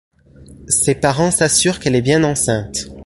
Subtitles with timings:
[0.67, 2.87] Ses parents s'assurent qu'elle est bien enceinte.